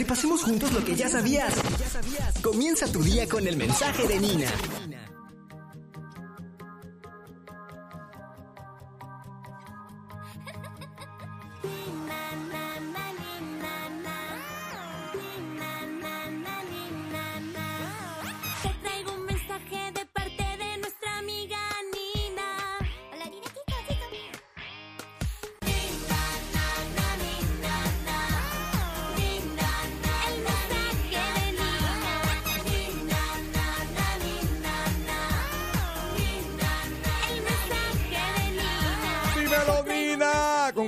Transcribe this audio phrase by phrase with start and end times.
[0.00, 1.54] repasemos juntos lo que ya sabías.
[2.42, 4.50] Comienza tu día con el mensaje de Nina.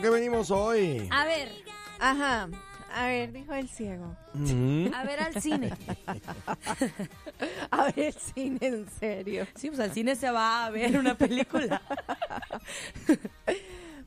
[0.03, 1.09] Qué venimos hoy?
[1.11, 1.53] A ver,
[2.01, 2.49] ajá.
[2.93, 4.17] A ver, dijo el ciego.
[4.35, 4.93] Mm.
[4.93, 5.73] A ver al cine.
[7.71, 9.47] A ver el cine, en serio.
[9.55, 11.81] Sí, pues al cine se va a ver una película.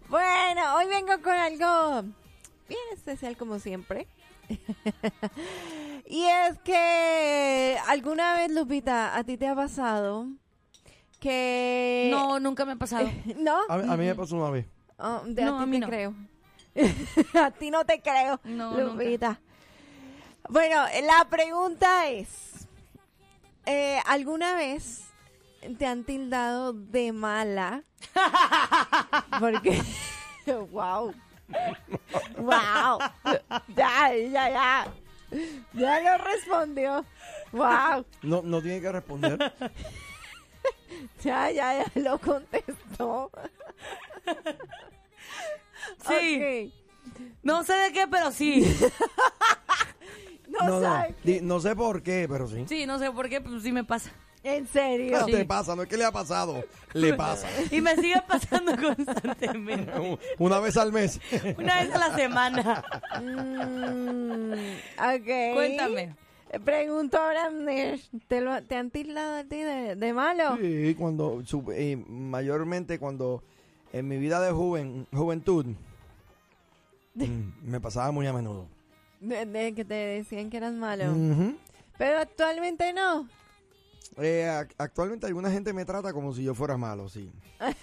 [0.08, 2.04] Bueno, hoy vengo con algo
[2.70, 4.08] bien especial como siempre.
[6.06, 10.28] y es que alguna vez, Lupita, a ti te ha pasado
[11.20, 12.10] que...
[12.12, 13.10] No, nunca me ha pasado.
[13.40, 13.58] ¿No?
[13.68, 14.68] A, a mí me pasó una vez.
[14.98, 15.88] Oh, de No, a ti a mí te no.
[15.88, 16.14] creo.
[17.42, 19.40] a ti no te creo, No, Lupita.
[20.50, 22.68] Bueno, la pregunta es,
[23.66, 25.06] eh, ¿alguna vez
[25.78, 27.84] te han tildado de mala?
[29.40, 29.82] Porque,
[30.72, 31.14] wow,
[32.38, 33.00] wow,
[33.76, 34.88] ya, ya, ya,
[35.74, 37.06] ya lo respondió,
[37.52, 39.54] wow, No, no tiene que responder.
[41.24, 43.32] ya, ya, ya lo contestó.
[46.08, 46.74] Sí.
[47.44, 48.66] No sé de qué, pero sí.
[50.48, 50.82] No, No, no.
[50.82, 51.16] sabe.
[51.24, 52.64] Di- no sé por qué, pero sí.
[52.70, 54.10] Sí, no sé por qué, pero sí me pasa.
[54.42, 55.20] En serio.
[55.20, 55.32] No Sí.
[55.32, 57.48] te pasa, no es que le ha pasado, le pasa.
[57.72, 59.92] Y me sigue pasando constantemente.
[60.38, 61.20] Una vez al mes.
[61.58, 62.84] Una vez a la semana.
[63.22, 64.54] Mm,
[64.98, 65.54] ok.
[65.56, 66.16] Cuéntame.
[66.64, 67.50] Pregunto ahora,
[68.30, 70.58] ¿te, lo- ¿te han tildado a ti de, de malo?
[70.62, 71.44] Sí, cuando,
[71.74, 73.44] eh, mayormente cuando
[73.94, 75.66] en mi vida de joven, juventud,
[77.16, 78.68] mm, me pasaba muy a menudo.
[79.20, 81.06] De, de que te decían que eras malo.
[81.98, 83.28] Pero actualmente no.
[84.18, 87.32] Eh, ac- actualmente alguna gente me trata como si yo fuera malo, sí.
[87.60, 87.76] Ok,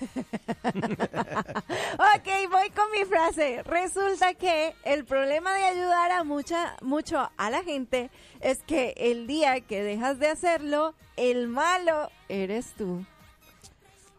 [2.50, 3.62] voy con mi frase.
[3.64, 9.26] Resulta que el problema de ayudar a mucha, mucho a la gente es que el
[9.26, 13.04] día que dejas de hacerlo, el malo eres tú.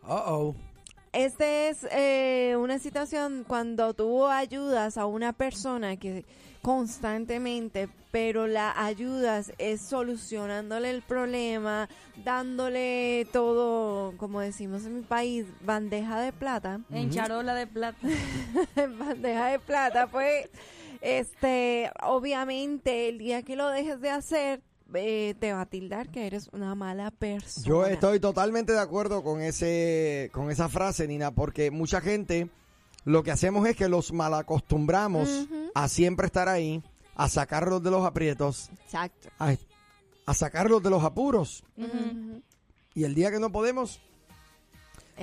[0.04, 0.56] Uh oh.
[1.14, 6.26] Esta es eh, una situación cuando tú ayudas a una persona que
[6.64, 11.88] constantemente, pero la ayudas es solucionándole el problema,
[12.24, 16.80] dándole todo, como decimos en mi país, bandeja de plata.
[16.90, 18.00] En charola de plata.
[18.98, 20.50] bandeja de plata, pues,
[21.02, 24.62] este, obviamente, el día que lo dejes de hacer,
[24.96, 27.66] eh, te va a tildar que eres una mala persona.
[27.66, 32.50] Yo estoy totalmente de acuerdo con ese, con esa frase, Nina, porque mucha gente
[33.06, 36.82] lo que hacemos es que los malacostumbramos a siempre estar ahí,
[37.16, 39.30] a sacarlos de los aprietos, Exacto.
[39.40, 39.56] a,
[40.26, 41.64] a sacarlos de los apuros.
[42.96, 44.00] Y el día que no podemos,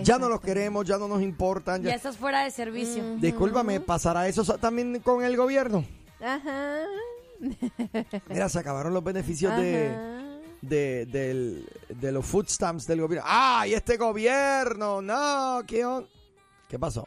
[0.03, 1.83] ya no los queremos, ya no nos importan.
[1.83, 3.03] Ya Ya, estás fuera de servicio.
[3.03, 3.21] Ujú.
[3.21, 5.85] Discúlpame, ¿pasará eso también con el gobierno?
[6.21, 6.81] Ajá.
[8.29, 9.97] Mira, se acabaron los beneficios de,
[10.63, 13.27] de, del- de los food stamps del gobierno.
[13.29, 15.01] ¡Ay, este gobierno!
[15.03, 15.63] ¡No!
[15.67, 16.07] ¿Qué, on-
[16.69, 17.07] ¿Qué pasó?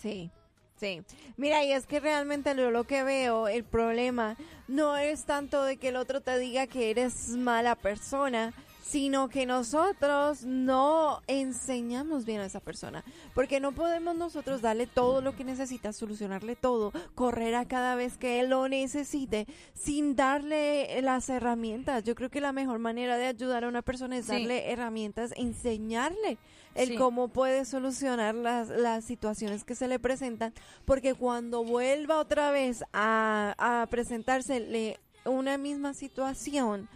[0.00, 0.30] Sí,
[0.78, 1.02] sí.
[1.36, 4.36] Mira, y es que realmente lo, lo que veo, el problema
[4.68, 8.52] no es tanto de que el otro te diga que eres mala persona,
[8.86, 13.02] sino que nosotros no enseñamos bien a esa persona.
[13.34, 18.18] Porque no podemos nosotros darle todo lo que necesita, solucionarle todo, correr a cada vez
[18.18, 22.04] que él lo necesite, sin darle las herramientas.
[22.04, 24.32] Yo creo que la mejor manera de ayudar a una persona es Sí.
[24.32, 26.36] darle herramientas, enseñarle
[26.74, 26.96] el Sí.
[26.96, 30.52] cómo puede solucionar las, las situaciones que se le presentan,
[30.84, 36.86] porque cuando vuelva otra vez a, a presentársele una misma situación,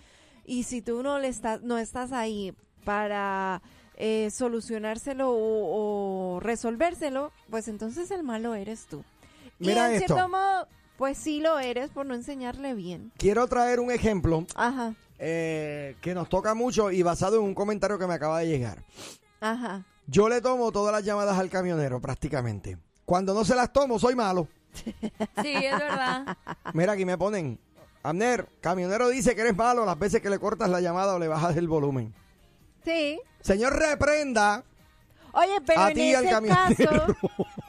[0.49, 2.55] y si tú no le estás, no estás ahí
[2.85, 3.61] para
[3.97, 9.05] eh, solucionárselo o, o resolvérselo, pues entonces el malo eres tú.
[9.59, 10.15] Mira y en esto.
[10.15, 10.67] cierto modo,
[10.97, 13.13] pues sí lo eres por no enseñarle bien.
[13.19, 17.99] Quiero traer un ejemplo Ajá, eh, que nos toca mucho y basado en un comentario
[17.99, 18.83] que me acaba de llegar.
[19.41, 19.85] ajá.
[20.11, 22.79] Yo le tomo todas las llamadas al camionero prácticamente.
[23.05, 24.49] Cuando no se las tomo, soy malo.
[25.43, 26.37] Sí, es verdad.
[26.73, 27.59] Mira, aquí me ponen.
[28.03, 31.29] Amner, camionero dice que eres malo las veces que le cortas la llamada o le
[31.29, 32.15] bajas el volumen.
[32.85, 33.21] Sí.
[33.41, 34.65] Señor, reprenda.
[35.33, 36.67] Oye, pero A en ti al ese camionero.
[37.07, 37.17] caso,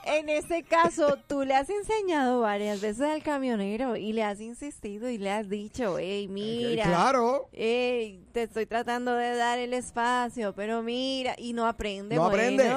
[0.06, 5.10] en ese caso, tú le has enseñado varias veces al camionero y le has insistido
[5.10, 7.50] y le has dicho, hey, mira, Claro.
[7.52, 12.16] hey, te estoy tratando de dar el espacio, pero mira, y no aprende.
[12.16, 12.74] No aprende.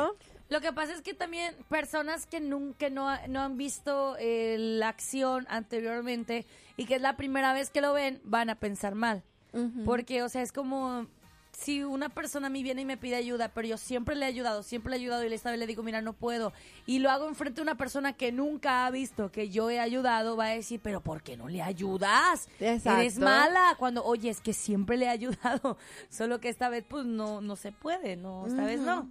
[0.53, 4.89] Lo que pasa es que también personas que nunca no, no han visto eh, la
[4.89, 6.45] acción anteriormente
[6.77, 9.23] y que es la primera vez que lo ven, van a pensar mal.
[9.87, 11.07] Porque, o sea, es como
[11.53, 14.29] si una persona a mí viene y me pide ayuda, pero yo siempre le he
[14.29, 16.53] ayudado, siempre le he ayudado y esta vez le digo, mira, no puedo.
[16.87, 20.37] Y lo hago enfrente de una persona que nunca ha visto que yo he ayudado,
[20.37, 22.49] va a decir, pero ¿por qué no le ayudas?
[22.59, 23.01] Exacto.
[23.01, 23.77] Eres mala.
[23.79, 25.77] Cuando, oye, es que siempre le he ayudado,
[26.09, 29.11] solo que esta vez pues no, no se puede, no, esta vez no.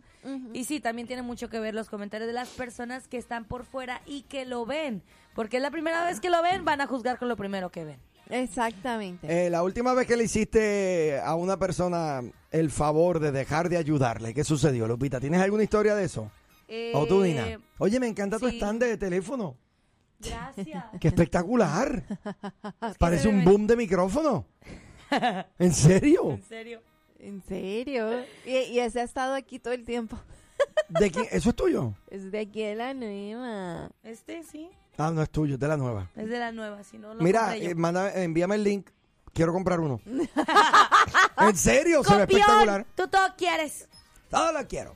[0.53, 3.65] Y sí, también tiene mucho que ver los comentarios de las personas que están por
[3.65, 5.03] fuera y que lo ven.
[5.33, 7.85] Porque es la primera vez que lo ven, van a juzgar con lo primero que
[7.85, 7.99] ven.
[8.29, 9.45] Exactamente.
[9.45, 12.21] Eh, la última vez que le hiciste a una persona
[12.51, 15.19] el favor de dejar de ayudarle, ¿qué sucedió, Lupita?
[15.19, 16.31] ¿Tienes alguna historia de eso?
[16.93, 17.47] ¿O tú, Dina?
[17.49, 19.57] Eh, Oye, me encanta tu stand de teléfono.
[20.19, 20.85] Gracias.
[21.01, 22.03] ¡Qué espectacular!
[22.97, 24.45] Parece un boom de micrófono.
[25.59, 26.31] ¿En serio?
[26.31, 26.81] En serio.
[27.19, 28.23] ¿En serio?
[28.45, 30.17] Y, y ese ha estado aquí todo el tiempo.
[30.87, 31.25] ¿De quién?
[31.31, 31.93] ¿Eso es tuyo?
[32.09, 33.91] Es de aquí de la nueva.
[34.03, 36.09] Este sí, Ah, no es tuyo, es de la nueva.
[36.15, 37.69] es de la nueva, si no lo Mira, compré yo.
[37.71, 38.89] eh, manda- envíame el link.
[39.33, 40.01] Quiero comprar uno.
[41.37, 42.03] ¿En serio?
[42.03, 42.85] Se ve espectacular.
[42.95, 43.87] Tú todo quieres.
[44.29, 44.95] Todo lo quiero.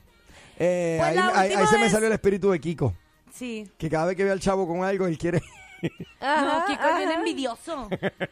[0.58, 2.94] Eh, Pues ahí, la ahí- ahí última se me vez- salió el espíritu de Kiko.
[3.32, 3.70] Sí.
[3.78, 5.42] Que cada vez que ve al chavo con algo, él quiere.
[6.20, 7.18] no, Kiko es bien ajá.
[7.18, 7.88] envidioso.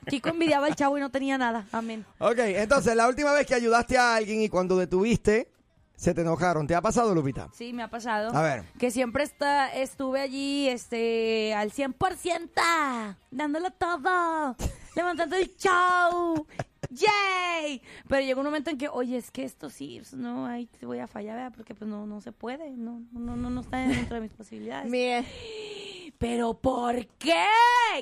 [0.08, 1.66] Kiko envidiaba al chavo y no tenía nada.
[1.72, 2.04] Amén.
[2.18, 5.48] ok, entonces, la última vez que ayudaste a alguien y cuando detuviste,
[5.96, 6.66] se te enojaron.
[6.66, 7.48] ¿Te ha pasado, Lupita?
[7.52, 8.34] Sí, me ha pasado.
[8.34, 8.64] A ver.
[8.78, 14.56] Que siempre está, estuve allí este, al 100%, dándolo todo,
[14.96, 16.46] levantando el show.
[16.90, 17.82] ¡Yay!
[18.08, 20.86] Pero llegó un momento en que, oye, es que esto sí, pues, no, ahí te
[20.86, 21.52] voy a fallar, ¿verdad?
[21.56, 24.90] Porque pues no, no se puede, no, no, no, no está dentro de mis posibilidades.
[24.90, 25.24] Mire,
[26.18, 27.44] ¿Pero por qué?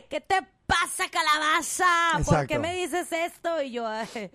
[0.08, 0.36] ¿Qué te
[0.66, 1.86] pasa, calabaza?
[2.12, 2.46] ¿Por Exacto.
[2.48, 3.62] qué me dices esto?
[3.62, 4.30] Y yo, "Ay,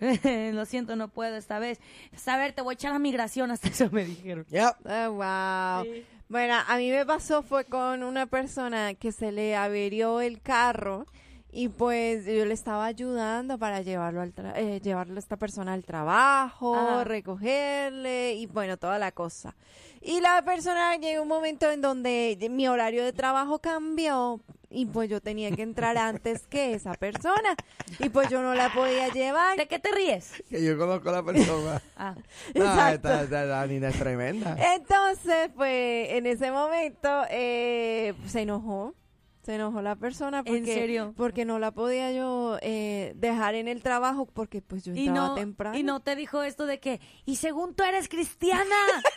[0.52, 1.78] lo siento, no puedo esta vez.
[2.26, 4.46] A ver, te voy a echar a migración, hasta eso me dijeron.
[4.48, 4.76] Ya.
[4.84, 5.92] Ah, wow.
[5.92, 6.04] Sí.
[6.28, 11.06] Bueno, a mí me pasó fue con una persona que se le averió el carro
[11.52, 15.72] y pues yo le estaba ayudando para llevarlo al tra- eh, llevarlo a esta persona
[15.72, 17.04] al trabajo, Ajá.
[17.04, 19.54] recogerle y bueno, toda la cosa.
[20.00, 25.08] Y la persona llegó un momento en donde mi horario de trabajo cambió y pues
[25.08, 27.54] yo tenía que entrar antes que esa persona
[28.00, 29.56] y pues yo no la podía llevar.
[29.56, 30.32] ¿De qué te ríes?
[30.50, 31.80] Que yo conozco a la persona.
[31.96, 33.12] Ah, Ah, Exacto.
[33.12, 34.56] esta, Nina es tremenda.
[34.74, 38.94] Entonces, pues, en ese momento eh, se enojó.
[39.42, 41.14] Se enojó la persona porque, ¿En serio?
[41.16, 45.28] porque no la podía yo eh, dejar en el trabajo porque pues yo y entraba
[45.28, 45.78] no, temprano.
[45.78, 48.64] y no te dijo esto de que, y según tú eres cristiana.
[49.04, 49.10] Lo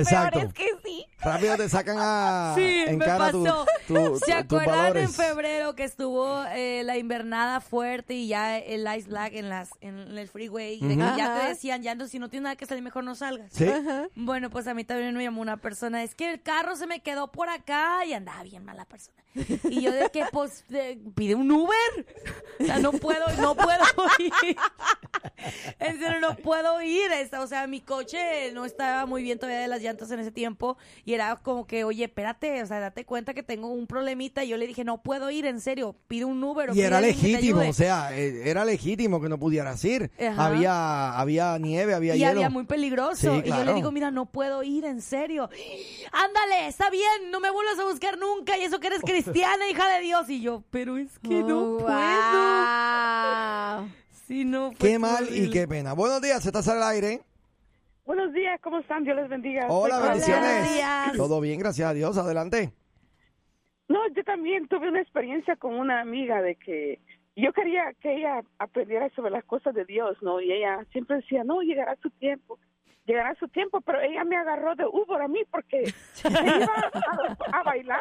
[0.00, 0.38] Exacto.
[0.38, 1.06] peor es que sí.
[1.20, 3.66] Rápido te sacan a Sí, en me cara tu- pasó.
[3.88, 8.86] tu- ¿Se tu- acuerdan en febrero que estuvo eh, la invernada fuerte y ya el
[8.96, 10.78] ice black en las en el freeway?
[10.80, 13.14] de que ya te decían, ya no, si no tienes nada que salir, mejor no
[13.14, 13.52] salgas.
[13.52, 13.66] Sí.
[14.14, 17.00] Bueno, pues a mí también me llamó una persona, es que el carro se me
[17.00, 19.16] quedó por acá y andaba bien mala persona.
[19.64, 22.06] Y yo de que, pues, de- pide un Uber.
[22.60, 23.82] O sea, no puedo, no puedo
[24.18, 24.56] ir.
[25.78, 27.10] En serio, no puedo ir.
[27.38, 30.76] O sea, mi coche no estaba muy bien todavía de las llantas en ese tiempo
[31.04, 34.44] y era como que, oye, espérate, o sea, date cuenta que tengo un problemita.
[34.44, 36.70] Y yo le dije, no puedo ir, en serio, pide un Uber.
[36.70, 37.70] o Y era legítimo, ayude".
[37.70, 40.10] o sea, eh, era legítimo que no pudieras ir.
[40.20, 40.46] Ajá.
[40.46, 42.30] Había, había nieve, había y hielo.
[42.32, 43.34] había muy peligroso.
[43.36, 45.48] Sí, Y yo le digo, mira, no puedo ir, en serio.
[46.12, 48.56] Ándale, está bien, no me vuelvas a buscar nunca.
[48.58, 50.28] Y eso que eres cristiana, hija de Dios.
[50.28, 51.96] Y yo, pero es que no Oh, puedo.
[54.26, 54.72] Sí, no.
[54.72, 55.92] fue Qué mal y qué pena.
[55.92, 57.22] Buenos días, estás al aire.
[58.06, 59.02] Buenos días, ¿cómo están?
[59.02, 59.66] Dios les bendiga.
[59.68, 60.72] Hola, bendiciones.
[60.72, 61.12] Días.
[61.16, 62.16] Todo bien, gracias a Dios.
[62.16, 62.70] Adelante.
[63.88, 67.00] No, yo también tuve una experiencia con una amiga de que
[67.34, 70.40] yo quería que ella aprendiera sobre las cosas de Dios, ¿no?
[70.40, 72.60] Y ella siempre decía, no, llegará su tiempo,
[73.06, 76.90] llegará su tiempo, pero ella me agarró de Uber a mí porque se iba
[77.52, 78.00] a, a bailar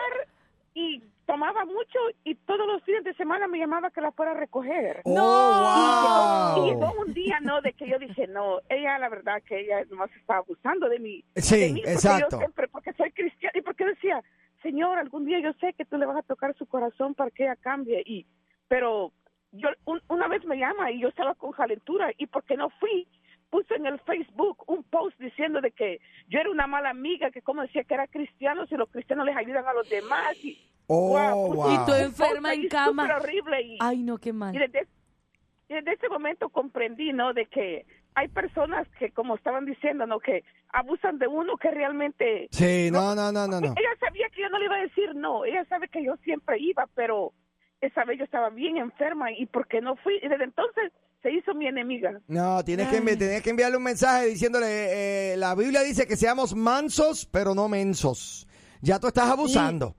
[0.76, 4.36] y tomaba mucho y todos los fines de semana me llamaba que la fuera a
[4.36, 5.02] recoger.
[5.06, 6.68] ¡Oh, Y wow!
[6.68, 7.62] llegó un día, ¿no?
[7.62, 11.24] De que yo dije, no, ella la verdad que ella nomás estaba abusando de mí.
[11.38, 12.28] Sí, de mí, porque exacto.
[12.32, 14.22] Yo siempre, porque soy cristiana y porque decía,
[14.62, 17.44] Señor, algún día yo sé que tú le vas a tocar su corazón para que
[17.44, 18.04] ella cambie.
[18.06, 18.28] y
[18.68, 19.12] Pero
[19.54, 23.08] yo un- una vez me llama y yo estaba con calentura y porque no fui,
[23.56, 27.42] puse en el Facebook un post diciendo de que yo era una mala amiga, que
[27.42, 30.36] como decía que era cristiano, si los cristianos les ayudan a los demás.
[30.44, 30.58] Y,
[30.88, 31.74] Oh, puse wow.
[31.74, 33.16] Y tú enferma en cama.
[33.16, 34.52] horrible y, Ay, no, qué y mal.
[34.54, 34.88] desde,
[35.70, 37.34] y desde ese momento comprendí, ¿no?
[37.34, 40.20] De que hay personas que, como estaban diciendo, ¿no?
[40.20, 42.50] Que abusan de uno que realmente...
[42.52, 43.68] Sí, no, no, no, no, no.
[43.68, 45.44] Ella sabía que yo no le iba a decir no.
[45.46, 47.34] Ella sabe que yo siempre iba, pero
[47.88, 50.14] esa vez yo estaba bien enferma y porque no fui.
[50.22, 52.20] Y desde entonces se hizo mi enemiga.
[52.28, 56.56] No, tienes que, tienes que enviarle un mensaje diciéndole, eh, la Biblia dice que seamos
[56.56, 58.48] mansos, pero no mensos.
[58.82, 59.96] Ya tú estás abusando.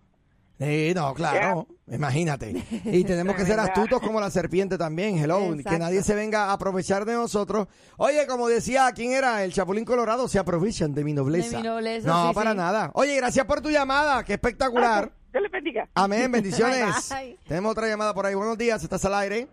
[0.59, 2.55] Sí, no, claro, imagínate.
[2.85, 6.53] Y tenemos que ser astutos como la serpiente también, hello, que nadie se venga a
[6.55, 7.69] aprovechar de nosotros.
[7.99, 9.45] Oye, como decía, ¿quién era?
[9.45, 11.57] El Chapulín Colorado, se aprovechan de mi nobleza.
[11.59, 12.57] De mi nobleza, No, sí, para sí.
[12.57, 12.91] nada.
[12.95, 15.13] Oye, gracias por tu llamada, qué espectacular.
[15.37, 15.87] Dios le bendiga.
[15.95, 17.11] Amén, bendiciones.
[17.11, 17.39] Bye, bye.
[17.47, 18.35] Tenemos otra llamada por ahí.
[18.35, 19.47] Buenos días, estás al aire.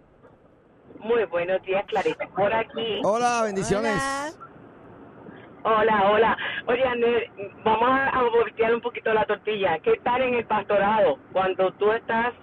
[1.00, 2.26] Muy buenos días, Clarita.
[2.30, 3.02] Por aquí.
[3.04, 4.02] Hola, bendiciones.
[4.02, 4.32] Hola.
[5.66, 6.38] Hola, hola.
[6.68, 7.30] Oye, Aner,
[7.66, 9.78] vamos a, a voltear un poquito la tortilla.
[9.80, 11.20] ¿Qué tal en el pastorado?
[11.34, 12.34] Cuando tú estás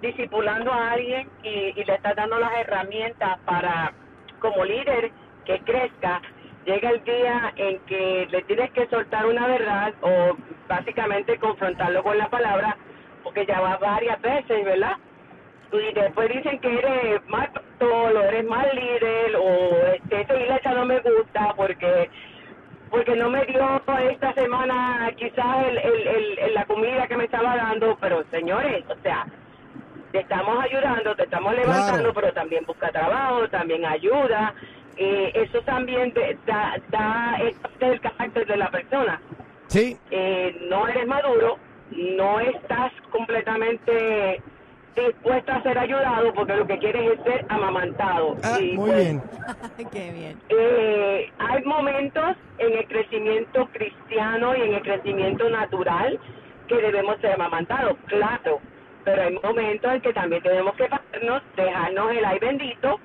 [0.00, 3.92] discipulando a alguien y, y le estás dando las herramientas para,
[4.40, 5.12] como líder,
[5.44, 6.22] que crezca,
[6.68, 10.36] llega el día en que le tienes que soltar una verdad o
[10.68, 12.78] básicamente confrontarlo con la palabra,
[13.24, 14.98] porque ya va varias veces, ¿verdad?
[15.72, 20.72] y después dicen que eres mal pastor o eres mal líder o este, esa iglesia
[20.72, 22.10] no me gusta porque
[22.90, 27.24] porque no me dio esta semana quizás el, el, el- el- la comida que me
[27.24, 29.26] estaba dando, pero señores, o sea,
[30.12, 32.14] te estamos ayudando, te estamos levantando, Claro.
[32.14, 34.54] pero también busca trabajo, también ayuda,
[34.98, 37.38] eh, eso también te- da, da
[37.78, 39.20] del carácter de la persona
[39.68, 41.58] Sí, eh, no eres maduro,
[41.90, 44.40] no estás completamente
[44.96, 48.36] dispuesto a ser ayudado porque lo que quieres es ser amamantado.
[48.42, 49.22] ah, Y, muy pues, bien.
[49.92, 50.38] Qué bien.
[50.48, 56.18] eh, hay momentos en el crecimiento cristiano y en el crecimiento natural
[56.66, 58.60] que debemos ser amamantados, claro,
[59.04, 62.98] pero hay momentos en que también tenemos que pararnos, dejarnos el ay bendito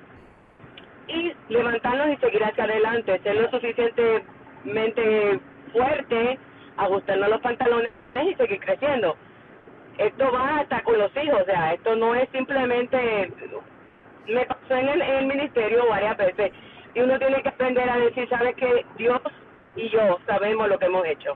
[1.08, 5.40] y levantarnos y seguir hacia adelante, ser lo suficientemente
[5.72, 6.38] fuerte,
[6.76, 9.16] ajustarnos los pantalones y seguir creciendo.
[9.98, 13.32] Esto va hasta con los hijos, o sea, esto no es simplemente
[14.26, 16.50] me pasó en el, en el ministerio varias veces
[16.94, 19.20] y uno tiene que aprender a decir, sabes que Dios
[19.76, 21.34] y yo sabemos lo que hemos hecho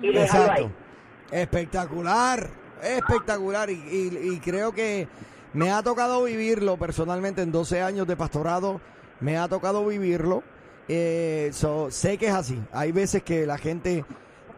[0.00, 0.62] y dejarlo ahí.
[0.64, 1.36] Exacto.
[1.36, 2.46] Espectacular,
[2.82, 3.70] espectacular.
[3.70, 5.08] Y, y- y creo que
[5.52, 8.80] me ha tocado vivirlo personalmente en 12 años de pastorado.
[9.20, 10.42] Me ha tocado vivirlo.
[10.88, 12.60] Eh, so, sé que es así.
[12.72, 14.04] Hay veces que la gente,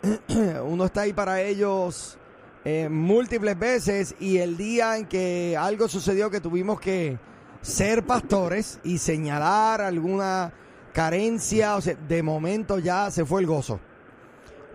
[0.65, 2.19] uno está ahí para ellos
[2.65, 7.19] eh, múltiples veces y el día en que algo sucedió que tuvimos que
[7.63, 10.53] ser pastores y señalar alguna
[10.93, 13.81] carencia, o sea, de momento ya se fue el gozo.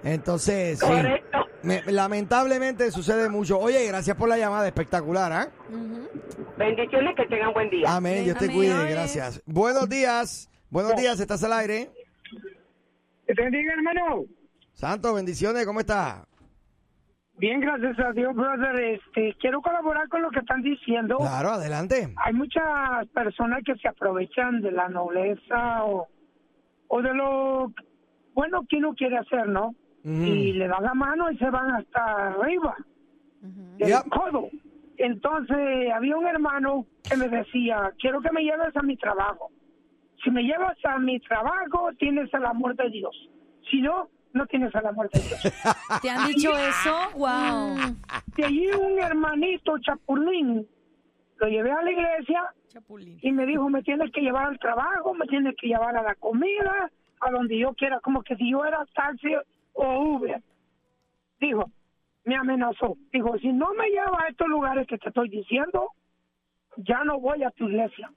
[0.03, 0.79] Entonces.
[0.79, 1.44] Correcto.
[1.65, 3.59] Me- lamentablemente sucede mucho.
[3.59, 5.49] Oye, gracias por la llamada, espectacular, ¿ah?
[6.57, 7.93] Bendiciones, que tengan buen día.
[7.95, 8.57] Amén, Dios te Amén.
[8.57, 9.41] cuide, gracias.
[9.45, 11.89] Buenos días, buenos días, ¿estás al aire?
[13.25, 14.23] Te bendiga, hermano.
[14.73, 16.23] Santo, bendiciones, ¿cómo estás?
[17.37, 18.79] Bien, gracias a Dios, brother.
[18.79, 21.17] Este, quiero colaborar con lo que están diciendo.
[21.17, 22.13] Claro, adelante.
[22.23, 22.63] Hay muchas
[23.13, 26.07] personas que se aprovechan de la nobleza o,
[26.87, 27.73] o de lo
[28.33, 29.75] bueno que uno quiere hacer, ¿no?
[30.05, 32.75] Y le dan la mano y se van hasta arriba
[33.77, 34.09] del Yep.
[34.09, 34.49] codo.
[34.97, 39.49] Entonces, había un hermano que me decía, quiero que me lleves a mi trabajo.
[40.23, 43.15] Si me llevas a mi trabajo, tienes el amor de Dios.
[43.69, 45.39] Si no, no tienes el amor de Dios.
[46.01, 46.95] ¿Te han dicho eso?
[47.15, 47.95] ¡Wow!
[48.37, 50.67] De allí un hermanito chapulín
[51.37, 53.17] lo llevé a la iglesia Chapulín.
[53.21, 56.15] y me dijo, me tienes que llevar al trabajo, me tienes que llevar a la
[56.15, 56.89] comida,
[57.21, 59.35] a donde yo quiera, como que si yo era taxi
[59.75, 60.41] o Uber.
[61.39, 61.69] Dijo,
[62.23, 62.97] me amenazó.
[63.13, 65.89] Dijo, si no me lleva a estos lugares que te estoy diciendo,
[66.77, 68.11] ya no voy a tu iglesia.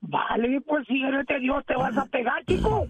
[0.00, 2.86] Vale, pues si eres de Dios te vas a pegar, chico.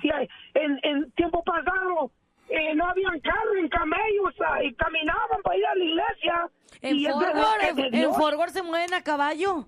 [0.00, 2.10] Si hay- en, en tiempo pasado
[2.48, 4.34] eh, no habían carros en camellos
[4.64, 6.48] y caminaban para ir a la iglesia.
[6.82, 9.64] En y Forgor, en, en se mueven a caballo.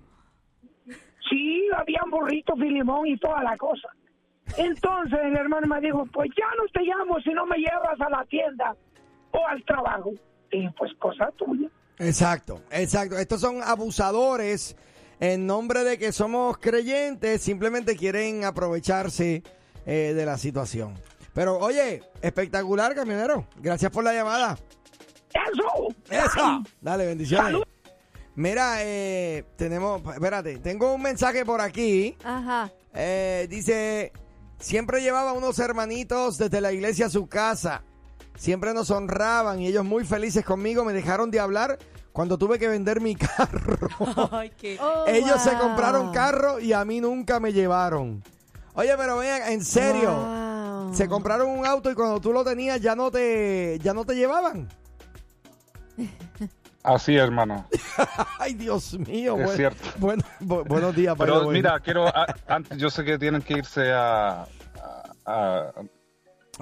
[1.29, 3.89] Sí, habían burritos, filimón y toda la cosa.
[4.57, 8.09] Entonces el hermano me dijo, pues ya no te llamo si no me llevas a
[8.11, 8.77] la tienda
[9.31, 10.13] o al trabajo.
[10.51, 11.69] Y pues cosa tuya.
[11.99, 13.19] Exacto, exacto.
[13.19, 14.77] Estos son abusadores
[15.21, 19.43] en nombre de que somos creyentes, simplemente quieren aprovecharse
[19.87, 20.95] eh, de la situación.
[21.33, 23.47] Pero oye, espectacular, camionero.
[23.57, 24.59] Gracias por la llamada.
[25.33, 25.95] ¡Eso!
[26.11, 26.63] Eso.
[26.81, 27.63] Dale, bendiciones.
[28.35, 32.17] Mira, eh, tenemos, espérate, tengo un mensaje por aquí.
[32.25, 32.71] Ajá.
[32.95, 34.13] Eh, dice,
[34.63, 37.83] siempre llevaba unos hermanitos desde la iglesia a su casa.
[38.37, 41.79] Siempre nos honraban y ellos muy felices conmigo me dejaron de hablar
[42.13, 43.77] cuando tuve que vender mi carro.
[44.31, 44.79] Ay, qué.
[44.81, 48.23] Oh, ellos se compraron carro y a mí nunca me llevaron.
[48.75, 50.15] Oye, pero vean, en serio.
[50.15, 50.95] Wow.
[50.95, 54.15] Se compraron un auto y cuando tú lo tenías ya no te, ya no te
[54.15, 54.69] llevaban.
[56.83, 57.67] Así, hermano.
[58.39, 59.37] Ay, Dios mío.
[59.39, 59.89] Es buen- cierto.
[60.01, 64.47] bu- buenos días, Pero mira, quiero, a- antes, yo sé que tienen que irse a,
[65.25, 65.71] a,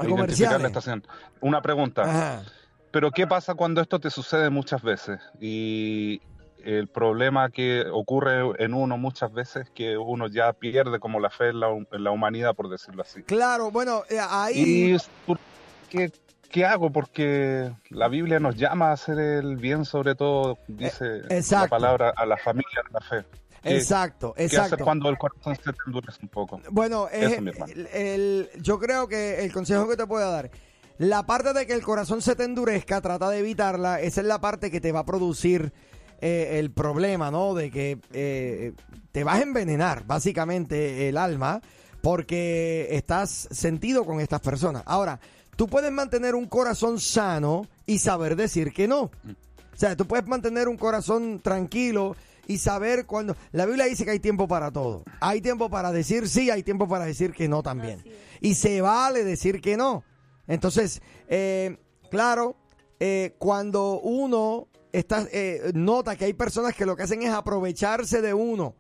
[0.03, 1.05] identificar la estación.
[1.41, 2.03] Una pregunta.
[2.03, 2.43] Ajá.
[2.91, 5.21] Pero ¿qué pasa cuando esto te sucede muchas veces?
[5.41, 6.21] Y
[6.65, 11.31] el problema que ocurre en uno muchas veces es que uno ya pierde como la
[11.31, 13.23] fe en la, en la humanidad, por decirlo así.
[13.23, 14.59] Claro, bueno, eh, ahí.
[14.91, 15.39] Y es por-
[15.89, 16.11] ¿qué,
[16.51, 16.91] qué hago?
[16.91, 22.13] Porque la Biblia nos llama a hacer el bien, sobre todo, dice la Eh, palabra,
[22.17, 23.25] a la familia, a la fe.
[23.63, 24.85] ¿Qué- Exacto, ¿Qué hacer exacto.
[24.85, 26.61] cuando el corazón se te endurece un poco?
[26.71, 30.51] Bueno, mi el- el- yo creo que el consejo que te puedo dar,
[30.99, 34.41] la parte de que el corazón se te endurezca, trata de evitarla, esa es la
[34.41, 35.73] parte que te va a producir
[36.23, 37.55] eh, el problema, ¿no?
[37.55, 38.73] De que eh,
[39.13, 41.61] te vas a envenenar, básicamente, el alma,
[42.03, 44.83] porque estás sentido con estas personas.
[44.87, 45.19] Ahora,
[45.61, 49.03] tú puedes mantener un corazón sano y saber decir que no.
[49.03, 53.37] O sea, tú puedes mantener un corazón tranquilo y saber cuándo.
[53.53, 55.05] La Biblia dice que hay tiempo para todo.
[55.21, 58.03] Hay tiempo para decir sí, hay tiempo para decir que no también.
[58.41, 60.03] Y se vale decir que no.
[60.47, 61.77] Entonces, eh,
[62.11, 62.57] claro,
[62.99, 68.23] eh, cuando uno está, eh, nota que hay personas que lo que hacen es aprovecharse
[68.23, 68.77] de uno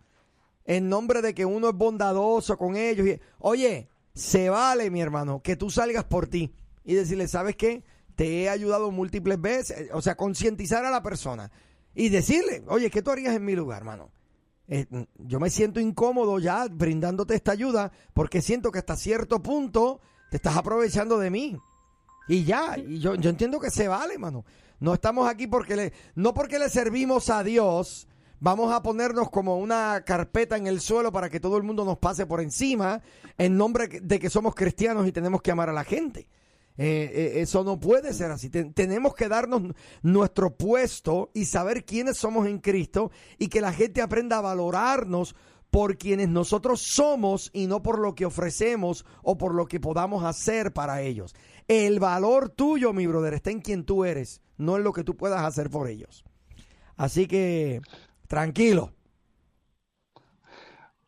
[0.64, 3.06] en nombre de que uno es bondadoso con ellos.
[3.06, 7.84] Y, oye, se vale, mi hermano, que tú salgas por ti y decirle, ¿sabes qué?
[8.14, 9.88] Te he ayudado múltiples veces.
[9.92, 11.50] O sea, concientizar a la persona
[11.94, 14.10] y decirle, oye, ¿qué tú harías en mi lugar, hermano?
[14.68, 14.86] Eh,
[15.18, 20.36] yo me siento incómodo ya brindándote esta ayuda porque siento que hasta cierto punto te
[20.36, 21.58] estás aprovechando de mí.
[22.28, 24.44] Y ya, y yo, yo entiendo que se vale, mano.
[24.78, 28.06] No estamos aquí porque le, no porque le servimos a Dios,
[28.38, 31.98] vamos a ponernos como una carpeta en el suelo para que todo el mundo nos
[31.98, 33.02] pase por encima
[33.36, 36.28] en nombre de que somos cristianos y tenemos que amar a la gente.
[36.82, 38.48] Eh, eh, eso no puede ser así.
[38.48, 43.74] Ten- tenemos que darnos nuestro puesto y saber quiénes somos en Cristo y que la
[43.74, 45.36] gente aprenda a valorarnos
[45.70, 50.24] por quienes nosotros somos y no por lo que ofrecemos o por lo que podamos
[50.24, 51.34] hacer para ellos.
[51.68, 55.18] El valor tuyo, mi brother, está en quien tú eres, no en lo que tú
[55.18, 56.24] puedas hacer por ellos.
[56.96, 57.82] Así que,
[58.26, 58.92] tranquilo.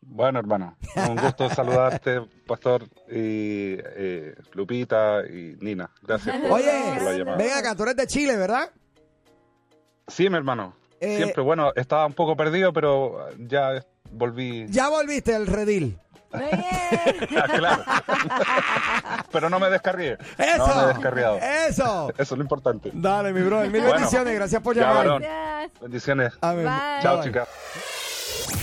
[0.05, 0.77] Bueno, hermano,
[1.09, 5.89] un gusto saludarte, Pastor, y eh, Lupita y Nina.
[6.01, 7.37] Gracias por, Oye, por la llamada.
[7.37, 8.69] ven acá, tú eres de Chile, ¿verdad?
[10.07, 10.75] Sí, mi hermano.
[10.99, 14.65] Eh, Siempre, bueno, estaba un poco perdido, pero ya volví.
[14.69, 15.97] Ya volviste al redil.
[16.35, 17.83] Ah, claro.
[19.31, 20.17] pero no me descargué.
[20.37, 20.67] Eso.
[20.67, 21.37] No me he descarriado.
[21.37, 22.09] Eso.
[22.17, 22.89] Eso es lo importante.
[22.91, 23.69] Dale, mi brother.
[23.69, 24.33] Mil Bueno, bendiciones.
[24.33, 25.21] Gracias por llamar.
[25.21, 25.79] Gracias.
[25.81, 26.33] Bendiciones.
[26.41, 27.47] Chao, chicas.